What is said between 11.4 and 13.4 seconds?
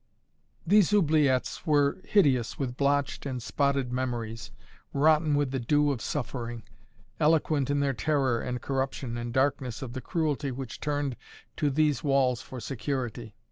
to these walls for security.